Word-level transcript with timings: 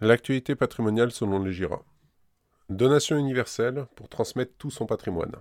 L'actualité 0.00 0.54
patrimoniale 0.54 1.10
selon 1.10 1.42
les 1.42 1.52
GIRA. 1.52 1.82
Donation 2.68 3.16
universelle 3.16 3.86
pour 3.96 4.08
transmettre 4.08 4.52
tout 4.56 4.70
son 4.70 4.86
patrimoine. 4.86 5.34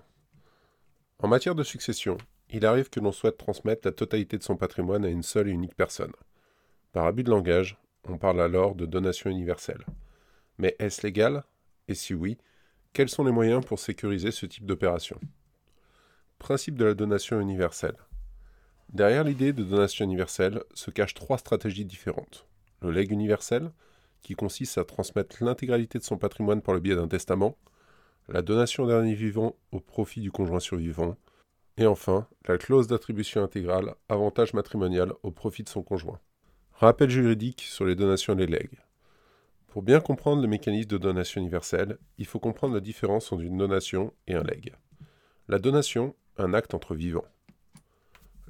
En 1.19 1.27
matière 1.27 1.53
de 1.53 1.61
succession, 1.61 2.17
il 2.49 2.65
arrive 2.65 2.89
que 2.89 2.99
l'on 2.99 3.11
souhaite 3.11 3.37
transmettre 3.37 3.85
la 3.85 3.91
totalité 3.91 4.35
de 4.35 4.41
son 4.41 4.57
patrimoine 4.57 5.05
à 5.05 5.09
une 5.09 5.21
seule 5.21 5.49
et 5.49 5.51
unique 5.51 5.75
personne. 5.75 6.11
Par 6.91 7.05
abus 7.05 7.21
de 7.21 7.29
langage, 7.29 7.77
on 8.09 8.17
parle 8.17 8.41
alors 8.41 8.73
de 8.73 8.87
donation 8.87 9.29
universelle. 9.29 9.85
Mais 10.57 10.75
est-ce 10.79 11.05
légal? 11.05 11.43
Et 11.87 11.93
si 11.93 12.15
oui, 12.15 12.39
quels 12.93 13.09
sont 13.09 13.25
les 13.25 13.31
moyens 13.31 13.63
pour 13.63 13.77
sécuriser 13.77 14.31
ce 14.31 14.47
type 14.47 14.65
d'opération? 14.65 15.19
Principe 16.39 16.77
de 16.77 16.85
la 16.85 16.95
donation 16.95 17.39
universelle. 17.39 17.97
Derrière 18.89 19.23
l'idée 19.23 19.53
de 19.53 19.63
donation 19.63 20.03
universelle 20.03 20.63
se 20.73 20.89
cachent 20.89 21.13
trois 21.13 21.37
stratégies 21.37 21.85
différentes. 21.85 22.47
Le 22.81 22.89
legs 22.89 23.11
universel, 23.11 23.71
qui 24.27 24.35
consiste 24.35 24.77
à 24.77 24.83
transmettre 24.83 25.41
l'intégralité 25.41 25.99
de 25.99 26.03
son 26.03 26.17
patrimoine 26.17 26.61
par 26.61 26.73
le 26.73 26.81
biais 26.81 26.97
d'un 26.97 27.07
testament, 27.07 27.57
la 28.27 28.41
donation 28.41 28.85
d'un 28.85 28.95
dernier 28.95 29.13
vivant 29.13 29.55
au 29.71 29.79
profit 29.79 30.19
du 30.19 30.31
conjoint 30.31 30.59
survivant, 30.59 31.15
et 31.77 31.85
enfin 31.85 32.27
la 32.45 32.57
clause 32.57 32.87
d'attribution 32.87 33.41
intégrale, 33.41 33.95
avantage 34.09 34.53
matrimonial 34.53 35.13
au 35.23 35.31
profit 35.31 35.63
de 35.63 35.69
son 35.69 35.81
conjoint. 35.81 36.19
Rappel 36.73 37.09
juridique 37.09 37.61
sur 37.61 37.85
les 37.85 37.95
donations 37.95 38.33
et 38.33 38.45
les 38.45 38.47
legs. 38.47 38.81
Pour 39.67 39.81
bien 39.81 40.01
comprendre 40.01 40.41
le 40.41 40.49
mécanisme 40.49 40.89
de 40.89 40.97
donation 40.97 41.39
universelle, 41.39 41.97
il 42.17 42.25
faut 42.25 42.39
comprendre 42.39 42.73
la 42.73 42.81
différence 42.81 43.31
entre 43.31 43.43
une 43.43 43.57
donation 43.57 44.13
et 44.27 44.35
un 44.35 44.43
leg. 44.43 44.75
La 45.47 45.57
donation, 45.57 46.15
un 46.37 46.53
acte 46.53 46.73
entre 46.73 46.95
vivants. 46.95 47.23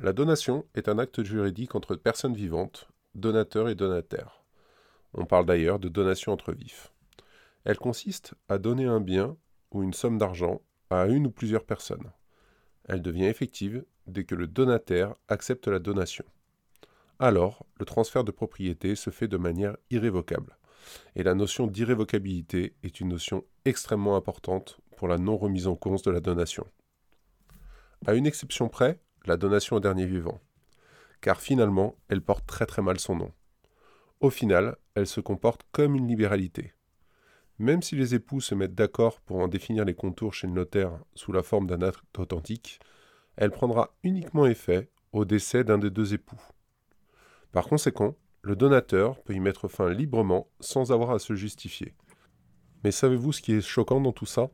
La 0.01 0.11
donation 0.11 0.65
est 0.73 0.89
un 0.89 0.97
acte 0.97 1.21
juridique 1.21 1.75
entre 1.75 1.95
personnes 1.95 2.33
vivantes, 2.33 2.87
donateurs 3.13 3.69
et 3.69 3.75
donataires. 3.75 4.46
On 5.17 5.25
parle 5.25 5.45
d'ailleurs 5.45 5.79
de 5.79 5.89
donation 5.89 6.31
entre 6.31 6.53
vifs. 6.53 6.93
Elle 7.65 7.77
consiste 7.77 8.35
à 8.47 8.59
donner 8.59 8.85
un 8.85 9.01
bien 9.01 9.35
ou 9.71 9.83
une 9.83 9.93
somme 9.93 10.17
d'argent 10.17 10.61
à 10.89 11.07
une 11.07 11.27
ou 11.27 11.31
plusieurs 11.31 11.65
personnes. 11.65 12.11
Elle 12.85 13.01
devient 13.01 13.25
effective 13.25 13.83
dès 14.05 14.23
que 14.23 14.35
le 14.35 14.47
donataire 14.47 15.15
accepte 15.27 15.67
la 15.67 15.79
donation. 15.79 16.23
Alors, 17.19 17.65
le 17.79 17.85
transfert 17.85 18.23
de 18.23 18.31
propriété 18.31 18.95
se 18.95 19.09
fait 19.09 19.27
de 19.27 19.37
manière 19.37 19.75
irrévocable. 19.89 20.55
Et 21.15 21.23
la 21.23 21.33
notion 21.33 21.67
d'irrévocabilité 21.67 22.75
est 22.83 23.01
une 23.01 23.09
notion 23.09 23.43
extrêmement 23.65 24.15
importante 24.15 24.79
pour 24.95 25.07
la 25.07 25.17
non-remise 25.17 25.67
en 25.67 25.75
cause 25.75 26.03
de 26.03 26.11
la 26.11 26.19
donation. 26.19 26.65
À 28.05 28.13
une 28.13 28.27
exception 28.27 28.69
près, 28.69 29.01
la 29.25 29.35
donation 29.35 29.77
au 29.77 29.79
dernier 29.79 30.05
vivant. 30.05 30.39
Car 31.21 31.41
finalement, 31.41 31.95
elle 32.07 32.21
porte 32.21 32.45
très 32.45 32.67
très 32.67 32.83
mal 32.83 32.99
son 32.99 33.15
nom. 33.15 33.33
Au 34.19 34.31
final, 34.31 34.77
elle 34.95 35.05
se 35.05 35.21
comporte 35.21 35.61
comme 35.71 35.95
une 35.95 36.07
libéralité. 36.07 36.73
Même 37.59 37.83
si 37.83 37.95
les 37.95 38.15
époux 38.15 38.41
se 38.41 38.55
mettent 38.55 38.73
d'accord 38.73 39.21
pour 39.21 39.37
en 39.37 39.47
définir 39.47 39.85
les 39.85 39.93
contours 39.93 40.33
chez 40.33 40.47
le 40.47 40.53
notaire 40.53 40.97
sous 41.13 41.31
la 41.31 41.43
forme 41.43 41.67
d'un 41.67 41.83
acte 41.83 42.17
authentique, 42.17 42.79
elle 43.35 43.51
prendra 43.51 43.95
uniquement 44.03 44.47
effet 44.47 44.89
au 45.11 45.23
décès 45.23 45.63
d'un 45.63 45.77
des 45.77 45.91
deux 45.91 46.15
époux. 46.15 46.41
Par 47.51 47.67
conséquent, 47.67 48.15
le 48.41 48.55
donateur 48.55 49.21
peut 49.21 49.33
y 49.33 49.39
mettre 49.39 49.67
fin 49.67 49.89
librement 49.89 50.49
sans 50.59 50.91
avoir 50.91 51.11
à 51.11 51.19
se 51.19 51.35
justifier. 51.35 51.93
Mais 52.83 52.91
savez-vous 52.91 53.33
ce 53.33 53.41
qui 53.41 53.53
est 53.53 53.61
choquant 53.61 54.01
dans 54.01 54.13
tout 54.13 54.25
ça? 54.25 54.49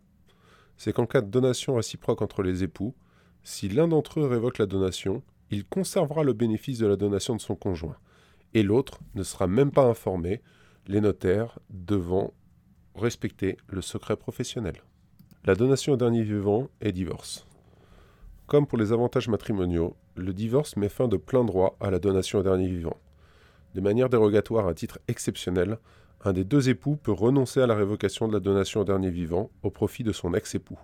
C'est 0.75 0.91
qu'en 0.91 1.05
cas 1.05 1.21
de 1.21 1.29
donation 1.29 1.75
réciproque 1.75 2.21
entre 2.21 2.43
les 2.43 2.63
époux, 2.63 2.95
si 3.43 3.69
l'un 3.69 3.87
d'entre 3.87 4.19
eux 4.19 4.27
révoque 4.27 4.57
la 4.57 4.65
donation, 4.65 5.23
il 5.51 5.65
conservera 5.65 6.23
le 6.23 6.33
bénéfice 6.33 6.79
de 6.79 6.87
la 6.87 6.95
donation 6.95 7.35
de 7.35 7.41
son 7.41 7.55
conjoint, 7.55 7.97
et 8.53 8.63
l'autre 8.63 8.99
ne 9.15 9.23
sera 9.23 9.47
même 9.47 9.71
pas 9.71 9.85
informé, 9.85 10.41
les 10.87 11.01
notaires 11.01 11.59
devant 11.69 12.33
respecter 12.95 13.57
le 13.67 13.81
secret 13.81 14.17
professionnel. 14.17 14.75
La 15.45 15.55
donation 15.55 15.93
au 15.93 15.97
dernier 15.97 16.23
vivant 16.23 16.69
est 16.81 16.91
divorce. 16.91 17.45
Comme 18.47 18.67
pour 18.67 18.77
les 18.77 18.91
avantages 18.91 19.29
matrimoniaux, 19.29 19.95
le 20.15 20.33
divorce 20.33 20.75
met 20.77 20.89
fin 20.89 21.07
de 21.07 21.17
plein 21.17 21.43
droit 21.43 21.75
à 21.79 21.89
la 21.89 21.99
donation 21.99 22.39
au 22.39 22.43
dernier 22.43 22.67
vivant. 22.67 22.97
De 23.73 23.81
manière 23.81 24.09
dérogatoire 24.09 24.67
à 24.67 24.73
titre 24.73 24.99
exceptionnel, 25.07 25.79
un 26.23 26.33
des 26.33 26.43
deux 26.43 26.69
époux 26.69 26.95
peut 26.95 27.11
renoncer 27.11 27.61
à 27.61 27.67
la 27.67 27.75
révocation 27.75 28.27
de 28.27 28.33
la 28.33 28.39
donation 28.39 28.81
au 28.81 28.83
dernier 28.85 29.09
vivant 29.09 29.49
au 29.63 29.71
profit 29.71 30.03
de 30.03 30.11
son 30.11 30.33
ex-époux. 30.33 30.79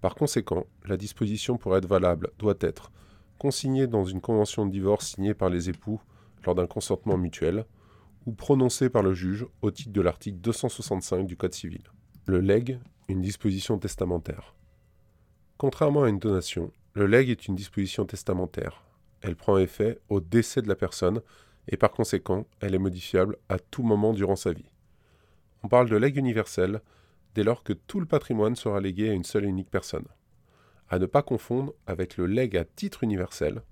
Par 0.00 0.14
conséquent, 0.14 0.66
la 0.86 0.96
disposition 0.96 1.58
pour 1.58 1.76
être 1.76 1.86
valable 1.86 2.30
doit 2.38 2.54
être 2.60 2.90
consignée 3.38 3.86
dans 3.86 4.04
une 4.04 4.20
convention 4.20 4.64
de 4.64 4.70
divorce 4.70 5.08
signée 5.08 5.34
par 5.34 5.50
les 5.50 5.68
époux 5.68 6.00
lors 6.44 6.54
d'un 6.54 6.66
consentement 6.66 7.16
mutuel, 7.16 7.66
ou 8.26 8.32
prononcé 8.32 8.90
par 8.90 9.02
le 9.02 9.14
juge 9.14 9.46
au 9.62 9.70
titre 9.70 9.92
de 9.92 10.00
l'article 10.00 10.38
265 10.38 11.26
du 11.26 11.36
Code 11.36 11.54
civil. 11.54 11.82
Le 12.26 12.40
legs, 12.40 12.78
une 13.08 13.22
disposition 13.22 13.78
testamentaire. 13.78 14.54
Contrairement 15.56 16.04
à 16.04 16.08
une 16.08 16.18
donation, 16.18 16.70
le 16.94 17.06
legs 17.06 17.30
est 17.30 17.46
une 17.46 17.54
disposition 17.54 18.04
testamentaire. 18.04 18.84
Elle 19.20 19.36
prend 19.36 19.58
effet 19.58 19.98
au 20.08 20.20
décès 20.20 20.62
de 20.62 20.68
la 20.68 20.74
personne 20.74 21.20
et 21.68 21.76
par 21.76 21.90
conséquent, 21.90 22.46
elle 22.60 22.74
est 22.74 22.78
modifiable 22.78 23.36
à 23.48 23.58
tout 23.58 23.82
moment 23.82 24.12
durant 24.12 24.36
sa 24.36 24.52
vie. 24.52 24.70
On 25.62 25.68
parle 25.68 25.88
de 25.88 25.96
legs 25.96 26.16
universel 26.16 26.80
dès 27.34 27.44
lors 27.44 27.62
que 27.62 27.72
tout 27.72 28.00
le 28.00 28.06
patrimoine 28.06 28.56
sera 28.56 28.80
légué 28.80 29.10
à 29.10 29.12
une 29.12 29.24
seule 29.24 29.44
et 29.44 29.48
unique 29.48 29.70
personne. 29.70 30.06
À 30.88 30.98
ne 30.98 31.06
pas 31.06 31.22
confondre 31.22 31.74
avec 31.86 32.16
le 32.16 32.26
legs 32.26 32.56
à 32.56 32.64
titre 32.64 33.04
universel, 33.04 33.62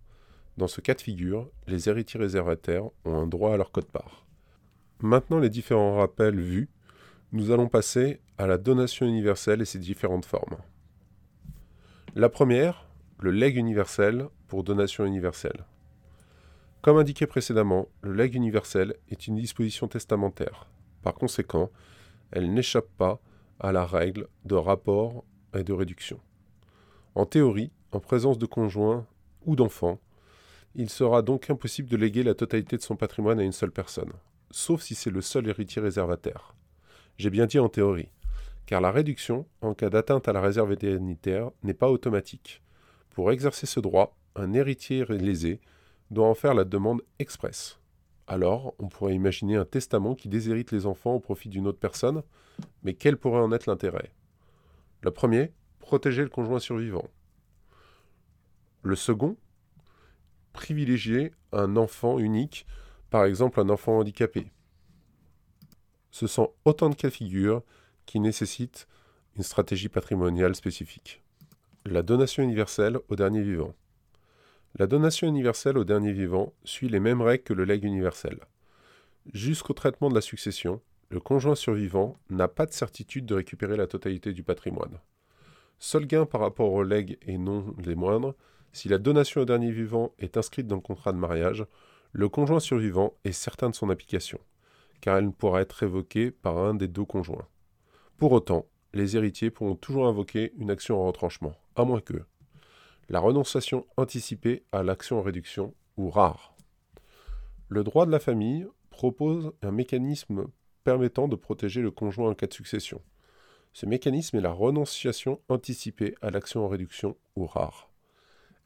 dans 0.59 0.67
ce 0.67 0.81
cas 0.81 0.95
de 0.95 1.01
figure, 1.01 1.49
les 1.69 1.89
héritiers 1.89 2.19
réservataires 2.19 2.85
ont 3.05 3.15
un 3.15 3.29
droit 3.29 3.55
à 3.55 3.57
leur 3.57 3.71
code-part. 3.71 4.27
Maintenant 5.01 5.39
les 5.39 5.51
différents 5.51 5.95
rappels 5.95 6.41
vus, 6.41 6.69
nous 7.31 7.53
allons 7.53 7.69
passer 7.69 8.21
à 8.39 8.49
la 8.49 8.59
donation 8.59 9.07
universelle 9.07 9.63
et 9.63 9.65
ses 9.65 9.79
différentes 9.79 10.25
formes. 10.25 10.57
La 12.17 12.29
première, 12.29 12.89
le 13.21 13.31
legs 13.31 13.57
universel 13.57 14.27
pour 14.49 14.65
donation 14.65 15.05
universelle. 15.05 15.65
Comme 16.83 16.99
indiqué 16.99 17.29
précédemment, 17.29 17.87
le 18.03 18.13
legs 18.13 18.35
universel 18.35 18.97
est 19.11 19.29
une 19.29 19.37
disposition 19.37 19.87
testamentaire. 19.87 20.69
Par 21.03 21.15
conséquent, 21.15 21.71
elle 22.33 22.53
n'échappe 22.53 22.89
pas 22.97 23.21
à 23.61 23.71
la 23.71 23.87
règle 23.87 24.27
de 24.45 24.57
rapport 24.57 25.25
et 25.55 25.63
de 25.63 25.73
réduction. 25.73 26.19
En 27.15 27.27
théorie, 27.27 27.71
en 27.93 28.01
présence 28.01 28.39
de 28.39 28.47
conjoints 28.47 29.07
ou 29.47 29.55
d'enfants, 29.55 30.01
il 30.75 30.91
sera 30.91 31.23
donc 31.23 31.51
impossible 31.51 31.89
de 31.89 31.97
léguer 31.97 32.23
la 32.23 32.35
totalité 32.35 32.77
de 32.77 32.83
son 32.83 32.97
patrimoine 32.97 33.41
à 33.41 33.45
une 33.45 33.53
seule 33.53 33.71
personne, 33.71 34.13
sauf 34.51 34.83
si 34.83 34.95
c'est 34.95 35.11
le 35.11 35.21
seul 35.21 35.49
héritier 35.49 35.83
réservataire. 35.83 36.55
J'ai 37.17 37.31
bien 37.31 37.47
dit 37.47 37.59
en 37.59 37.69
théorie, 37.69 38.13
car 38.67 38.81
la 38.81 38.91
réduction, 38.91 39.47
en 39.61 39.75
cas 39.75 39.91
d'atteinte 39.91 40.29
à 40.29 40.33
la 40.33 40.41
réserve 40.41 40.73
indemnitaire, 40.73 41.51
n'est 41.63 41.75
pas 41.75 41.91
automatique. 41.91 42.63
Pour 43.11 43.33
exercer 43.33 43.67
ce 43.67 43.81
droit, 43.81 44.17
un 44.37 44.53
héritier 44.53 45.05
lésé 45.07 45.61
doit 46.11 46.29
en 46.29 46.35
faire 46.35 46.55
la 46.55 46.65
demande 46.65 47.03
expresse. 47.19 47.81
Alors, 48.27 48.75
on 48.79 48.89
pourrait 48.89 49.15
imaginer 49.15 49.57
un 49.57 49.65
testament 49.65 50.15
qui 50.15 50.29
déshérite 50.29 50.71
les 50.71 50.87
enfants 50.87 51.15
au 51.15 51.21
profit 51.21 51.49
d'une 51.49 51.67
autre 51.67 51.79
personne, 51.79 52.23
mais 52.83 52.95
quel 52.95 53.17
pourrait 53.17 53.41
en 53.41 53.53
être 53.53 53.67
l'intérêt? 53.67 54.13
Le 55.01 55.11
premier, 55.11 55.53
protéger 55.79 56.23
le 56.23 56.29
conjoint 56.29 56.59
survivant. 56.59 57.09
Le 58.83 58.97
second, 58.97 59.37
privilégier 60.59 61.31
un 61.53 61.77
enfant 61.77 62.19
unique, 62.19 62.67
par 63.11 63.25
exemple 63.25 63.61
un 63.61 63.69
enfant 63.69 63.97
handicapé. 63.97 64.51
Ce 66.11 66.27
sont 66.27 66.53
autant 66.65 66.91
de 66.91 66.97
cas 66.97 67.11
de 67.11 67.15
figure 67.15 67.63
qui 68.07 68.19
nécessitent 68.19 68.89
une 69.37 69.45
stratégie 69.45 69.89
patrimoniale 69.89 70.57
spécifique. 70.57 71.23
La 71.87 72.03
donation 72.03 72.43
universelle 72.43 72.99
au 73.09 73.15
dernier 73.15 73.41
vivant. 73.41 73.73
La 74.77 74.89
donation 74.89 75.29
universelle 75.29 75.79
au 75.79 75.85
dernier 75.85 76.13
vivant 76.13 76.53
suit 76.65 76.89
les 76.89 76.99
mêmes 76.99 77.23
règles 77.23 77.45
que 77.45 77.55
le 77.55 77.65
legs 77.65 77.85
universel. 77.85 78.41
Jusqu'au 79.33 79.75
traitement 79.75 80.09
de 80.09 80.17
la 80.17 80.21
succession, 80.21 80.81
le 81.09 81.21
conjoint 81.21 81.55
survivant 81.55 82.17
n'a 82.31 82.49
pas 82.49 82.67
de 82.67 82.73
certitude 82.73 83.27
de 83.27 83.37
récupérer 83.37 83.77
la 83.77 83.87
totalité 83.87 84.33
du 84.33 84.43
patrimoine. 84.43 84.99
Seul 85.79 86.07
gain 86.07 86.27
par 86.27 86.41
rapport 86.41 86.73
au 86.73 86.83
legs 86.83 87.17
et 87.23 87.39
non 87.39 87.77
les 87.79 87.95
moindres, 87.95 88.35
si 88.73 88.89
la 88.89 88.99
donation 88.99 89.41
au 89.41 89.45
dernier 89.45 89.71
vivant 89.71 90.13
est 90.19 90.37
inscrite 90.37 90.67
dans 90.67 90.77
le 90.77 90.83
contrat 90.83 91.13
de 91.13 91.19
mariage, 91.19 91.67
le 92.13 92.29
conjoint 92.29 92.61
survivant 92.61 93.15
est 93.25 93.33
certain 93.33 93.71
de 93.71 93.75
son 93.75 93.91
application, 93.91 94.39
car 95.01 95.17
elle 95.17 95.27
ne 95.27 95.31
pourra 95.31 95.61
être 95.61 95.73
révoquée 95.73 96.31
par 96.31 96.59
un 96.59 96.75
des 96.75 96.89
deux 96.89 97.05
conjoints. 97.05 97.47
Pour 98.17 98.33
autant, 98.33 98.67
les 98.95 99.17
héritiers 99.17 99.51
pourront 99.51 99.75
toujours 99.75 100.07
invoquer 100.07 100.53
une 100.57 100.71
action 100.71 101.01
en 101.01 101.07
retranchement, 101.07 101.55
à 101.77 101.85
moins 101.85 102.01
que 102.01 102.23
la 103.09 103.21
renonciation 103.21 103.87
anticipée 103.97 104.65
à 104.73 104.83
l'action 104.83 105.19
en 105.19 105.23
réduction 105.23 105.75
ou 105.97 106.11
rare. 106.11 106.55
Le 107.69 107.85
droit 107.85 108.07
de 108.07 108.11
la 108.11 108.19
famille 108.19 108.67
propose 108.91 109.53
un 109.63 109.71
mécanisme 109.71 110.47
permettant 110.85 111.29
de 111.29 111.37
protéger 111.37 111.83
le 111.83 111.91
conjoint 111.91 112.31
en 112.31 112.35
cas 112.35 112.47
de 112.47 112.55
succession. 112.55 113.01
Ce 113.73 113.87
mécanisme 113.87 114.39
est 114.39 114.43
la 114.43 114.53
renonciation 114.53 115.41
anticipée 115.49 116.15
à 116.23 116.31
l'action 116.31 116.65
en 116.65 116.69
réduction 116.69 117.17
ou 117.37 117.47
rare. 117.47 117.88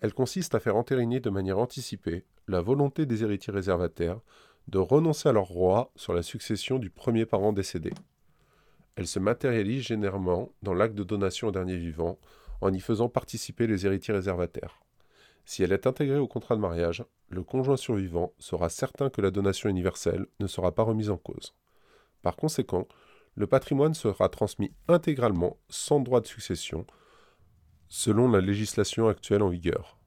Elle 0.02 0.14
consiste 0.14 0.56
à 0.56 0.60
faire 0.60 0.74
entériner 0.74 1.20
de 1.20 1.30
manière 1.30 1.60
anticipée 1.60 2.24
la 2.48 2.60
volonté 2.60 3.06
des 3.06 3.22
héritiers 3.22 3.52
réservataires 3.52 4.18
de 4.66 4.78
renoncer 4.78 5.28
à 5.28 5.32
leur 5.32 5.46
droit 5.46 5.92
sur 5.94 6.12
la 6.12 6.22
succession 6.22 6.80
du 6.80 6.90
premier 6.90 7.24
parent 7.24 7.52
décédé. 7.52 7.92
Elle 8.96 9.06
se 9.06 9.20
matérialise 9.20 9.82
généralement 9.82 10.50
dans 10.60 10.74
l'acte 10.74 10.96
de 10.96 11.04
donation 11.04 11.48
au 11.48 11.50
dernier 11.52 11.76
vivant, 11.76 12.18
en 12.60 12.72
y 12.72 12.80
faisant 12.80 13.08
participer 13.08 13.68
les 13.68 13.86
héritiers 13.86 14.12
réservataires. 14.12 14.82
Si 15.44 15.62
elle 15.62 15.72
est 15.72 15.86
intégrée 15.86 16.18
au 16.18 16.26
contrat 16.26 16.56
de 16.56 16.60
mariage, 16.60 17.04
le 17.28 17.44
conjoint 17.44 17.76
survivant 17.76 18.32
sera 18.40 18.70
certain 18.70 19.08
que 19.08 19.20
la 19.20 19.30
donation 19.30 19.68
universelle 19.68 20.26
ne 20.40 20.48
sera 20.48 20.72
pas 20.72 20.82
remise 20.82 21.10
en 21.10 21.16
cause. 21.16 21.54
Par 22.22 22.34
conséquent, 22.34 22.88
le 23.36 23.46
patrimoine 23.46 23.94
sera 23.94 24.28
transmis 24.28 24.72
intégralement 24.88 25.58
sans 25.68 26.00
droit 26.00 26.20
de 26.20 26.26
succession, 26.26 26.86
selon 27.94 28.30
la 28.30 28.40
législation 28.40 29.06
actuelle 29.06 29.42
en 29.42 29.50
vigueur. 29.50 29.98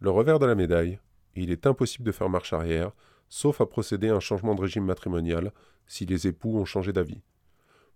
Le 0.00 0.10
revers 0.10 0.38
de 0.38 0.44
la 0.44 0.54
médaille, 0.54 1.00
il 1.34 1.50
est 1.50 1.66
impossible 1.66 2.04
de 2.04 2.12
faire 2.12 2.28
marche 2.28 2.52
arrière, 2.52 2.92
sauf 3.30 3.62
à 3.62 3.66
procéder 3.66 4.10
à 4.10 4.16
un 4.16 4.20
changement 4.20 4.54
de 4.54 4.60
régime 4.60 4.84
matrimonial 4.84 5.50
si 5.86 6.04
les 6.04 6.26
époux 6.26 6.58
ont 6.58 6.66
changé 6.66 6.92
d'avis. 6.92 7.22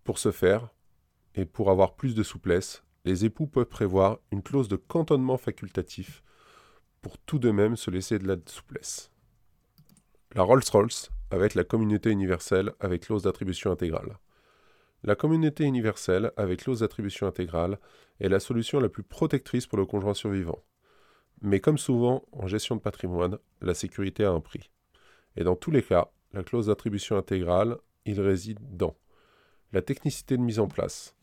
Pour 0.04 0.18
ce 0.18 0.30
faire, 0.30 0.70
et 1.34 1.44
pour 1.44 1.70
avoir 1.70 1.96
plus 1.96 2.14
de 2.14 2.22
souplesse, 2.22 2.82
les 3.04 3.26
époux 3.26 3.46
peuvent 3.46 3.66
prévoir 3.66 4.20
une 4.32 4.42
clause 4.42 4.68
de 4.68 4.76
cantonnement 4.76 5.36
facultatif 5.36 6.22
pour 7.02 7.18
tout 7.18 7.38
de 7.38 7.50
même 7.50 7.76
se 7.76 7.90
laisser 7.90 8.18
de 8.18 8.26
la 8.26 8.36
souplesse. 8.46 9.12
La 10.34 10.44
Rolls-Royce 10.44 11.10
avec 11.30 11.54
la 11.54 11.64
communauté 11.64 12.10
universelle 12.10 12.72
avec 12.80 13.02
clause 13.02 13.24
d'attribution 13.24 13.70
intégrale. 13.70 14.16
La 15.02 15.16
communauté 15.16 15.64
universelle 15.64 16.30
avec 16.36 16.60
clause 16.60 16.80
d'attribution 16.80 17.26
intégrale 17.26 17.78
est 18.20 18.28
la 18.28 18.38
solution 18.38 18.80
la 18.80 18.90
plus 18.90 19.02
protectrice 19.02 19.66
pour 19.66 19.78
le 19.78 19.86
conjoint 19.86 20.12
survivant. 20.12 20.62
Mais 21.40 21.60
comme 21.60 21.78
souvent 21.78 22.24
en 22.32 22.46
gestion 22.46 22.76
de 22.76 22.82
patrimoine, 22.82 23.38
la 23.62 23.72
sécurité 23.72 24.24
a 24.24 24.30
un 24.30 24.40
prix. 24.40 24.70
Et 25.36 25.44
dans 25.44 25.56
tous 25.56 25.70
les 25.70 25.82
cas, 25.82 26.10
la 26.34 26.42
clause 26.42 26.66
d'attribution 26.66 27.16
intégrale, 27.16 27.78
il 28.04 28.20
réside 28.20 28.58
dans 28.76 28.94
la 29.72 29.80
technicité 29.80 30.36
de 30.36 30.42
mise 30.42 30.58
en 30.58 30.68
place. 30.68 31.16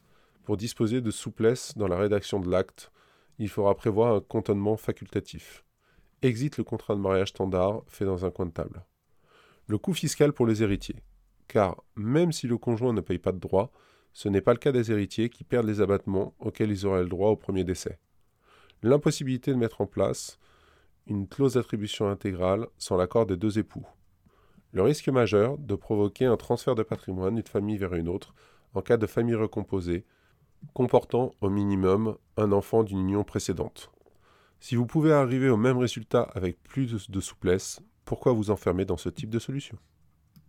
Pour 0.44 0.58
disposer 0.58 1.02
de 1.02 1.12
souplesse 1.12 1.78
dans 1.78 1.88
la 1.88 1.98
rédaction 1.98 2.40
de 2.40 2.50
l'acte, 2.50 2.92
il 3.38 3.50
faudra 3.50 3.76
prévoir 3.76 4.16
un 4.16 4.22
cantonnement 4.22 4.78
facultatif. 4.78 5.64
Exit 6.24 6.58
le 6.58 6.64
contrat 6.64 6.96
de 6.96 7.02
mariage 7.02 7.30
standard 7.30 7.84
fait 7.88 8.06
dans 8.06 8.26
un 8.26 8.32
coin 8.32 8.48
de 8.48 8.52
table. 8.52 8.84
Le 9.68 9.78
coût 9.78 9.94
fiscal 9.94 10.34
pour 10.34 10.48
les 10.48 10.64
héritiers. 10.64 11.04
Car 11.48 11.84
même 11.96 12.32
si 12.32 12.48
le 12.48 12.58
conjoint 12.58 12.94
ne 12.94 13.02
paye 13.02 13.20
pas 13.20 13.32
de 13.32 13.40
droits, 13.40 13.72
ce 14.14 14.30
n'est 14.30 14.42
pas 14.42 14.54
le 14.54 14.60
cas 14.60 14.72
des 14.72 14.92
héritiers 14.92 15.30
qui 15.30 15.44
perdent 15.44 15.68
les 15.68 15.82
abattements 15.82 16.34
auxquels 16.40 16.72
ils 16.72 16.86
auraient 16.86 17.04
le 17.04 17.10
droit 17.10 17.30
au 17.30 17.36
premier 17.36 17.64
décès. 17.64 18.00
L'impossibilité 18.84 19.52
de 19.52 19.58
mettre 19.58 19.82
en 19.82 19.86
place 19.86 20.40
une 21.08 21.28
clause 21.28 21.54
d'attribution 21.54 22.10
intégrale 22.10 22.68
sans 22.78 22.98
l'accord 22.98 23.26
des 23.26 23.38
deux 23.38 23.60
époux. 23.60 23.86
Le 24.74 24.82
risque 24.82 25.08
majeur 25.10 25.58
de 25.58 25.76
provoquer 25.76 26.26
un 26.26 26.36
transfert 26.36 26.76
de 26.76 26.84
patrimoine 26.84 27.36
d'une 27.36 27.46
famille 27.46 27.78
vers 27.78 27.94
une 27.94 28.10
autre 28.10 28.34
en 28.74 28.82
cas 28.82 28.98
de 28.98 29.08
famille 29.08 29.36
recomposée, 29.36 30.06
comportant 30.74 31.32
au 31.42 31.50
minimum 31.50 32.18
un 32.36 32.52
enfant 32.52 32.84
d'une 32.84 33.00
union 33.00 33.24
précédente. 33.24 33.92
Si 34.60 34.76
vous 34.76 34.86
pouvez 34.86 35.14
arriver 35.14 35.50
au 35.50 35.58
même 35.58 35.78
résultat 35.78 36.24
avec 36.34 36.62
plus 36.64 37.10
de 37.10 37.20
souplesse, 37.20 37.80
pourquoi 38.06 38.34
vous 38.34 38.52
enfermer 38.52 38.86
dans 38.86 38.98
ce 38.98 39.10
type 39.10 39.30
de 39.30 39.40
solution? 39.40 39.78